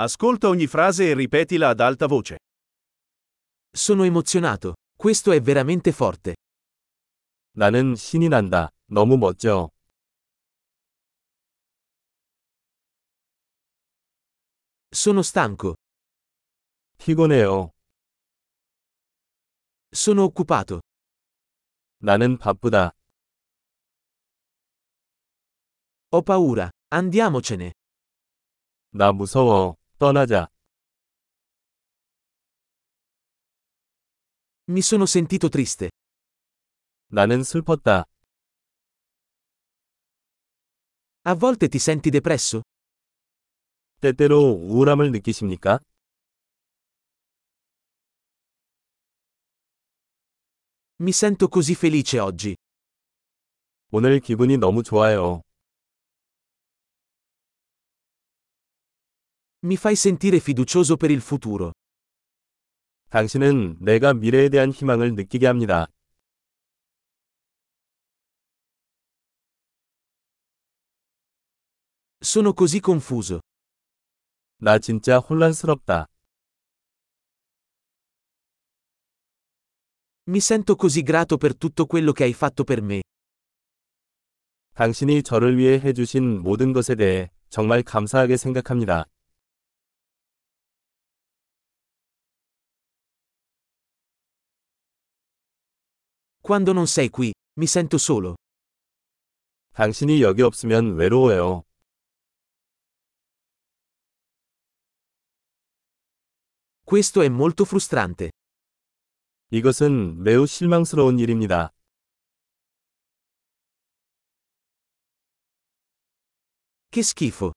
[0.00, 2.38] Ascolta ogni frase e ripetila ad alta voce.
[3.68, 4.74] Sono emozionato.
[4.96, 6.36] Questo è veramente forte.
[7.56, 8.70] 나는 신이 난다.
[8.86, 9.70] 너무 멋져.
[14.92, 15.74] Sono stanco.
[16.98, 17.72] 피곤해요.
[19.90, 20.80] Sono occupato.
[21.98, 22.92] 나는 바쁘다.
[26.12, 26.70] Ho paura.
[26.90, 27.72] Andiamocene.
[28.92, 29.74] 나 무서워.
[29.97, 30.47] 떠나자.
[34.69, 35.89] Mi sono sentito triste.
[37.07, 38.05] 나는 슬펐다.
[41.25, 42.61] A volte ti senti depresso?
[44.01, 45.79] 때때로 우울함을 느끼십니까?
[50.99, 52.55] Mi sento così felice oggi.
[53.91, 55.41] 오늘 기분이 너무 좋아요.
[59.62, 61.72] Mi fai sentire fiducioso per il futuro.
[63.10, 65.88] 당신은 내가 미래에 대한 희망을 느끼게 합니다.
[72.22, 73.40] Sono così confuso.
[74.60, 76.06] 나 진짜 혼란스럽다.
[80.28, 83.02] Mi sento così grato per tutto quello che hai fatto per me.
[84.74, 89.06] 당신이 저를 위해 해주신 모든 것에 대해 정말 감사하게 생각합니다.
[96.47, 98.35] Quando non sei qui, mi sento solo.
[99.73, 101.63] 당신이 여기 없으면 외로워요.
[106.85, 108.29] Questo è molto frustrante.
[109.49, 111.71] 이것은 매우 실망스러운 일입니다.
[116.91, 117.53] Che schifo.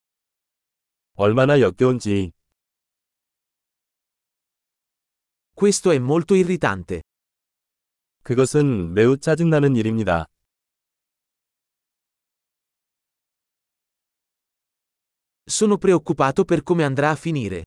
[1.15, 2.33] 얼마나 역겨운지.
[5.55, 7.00] Questo è molto irritante.
[8.32, 10.26] 그것은 매우 짜증나는 일입니다.
[15.50, 17.66] Sono preoccupato per come andrà a finire.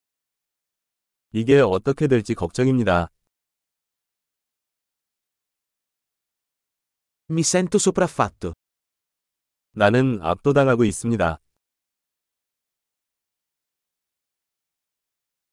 [1.33, 3.11] 이게 어떻게 될지 걱정입니다.
[7.29, 8.55] Mi sento sopraffatto.
[9.73, 11.43] 나는 압도당하고 있습니다.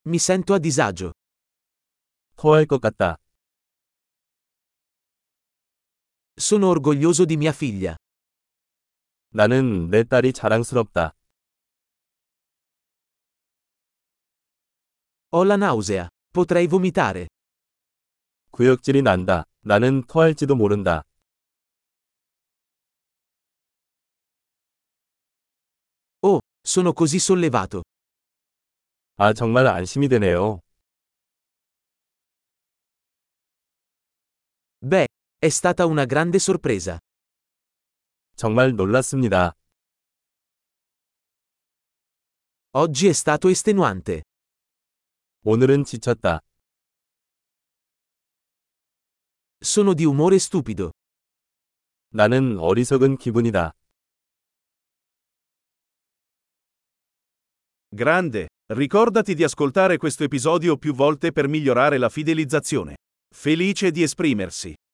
[0.05, 1.11] Mi sento a disagio.
[2.37, 3.20] 토할 것 같다.
[6.40, 7.96] Sono orgoglioso di mia figlia.
[9.30, 11.12] 나는 내 딸이 자랑스럽다.
[15.32, 16.08] Ho la nausea.
[16.32, 17.26] Potrei vomitare.
[18.50, 19.44] 구역질이 난다.
[19.60, 21.02] 나는 토할지도 모른다.
[26.22, 27.82] Oh, sono così sollevato.
[29.16, 30.60] 아, 정말 안심이 되네요.
[35.40, 36.98] è stata una grande sorpresa.
[38.36, 39.54] 정말 놀랐습니다.
[42.72, 44.22] Oggi è stato estenuante.
[45.44, 46.40] 오늘은 지쳤다.
[49.62, 50.92] Sono di umore stupido.
[52.10, 53.72] 나는 어리석은 기분이다.
[57.88, 58.48] Grande.
[58.68, 62.96] Ricordati di ascoltare questo episodio più volte per migliorare la fidelizzazione.
[63.34, 64.76] Felice di esprimersi.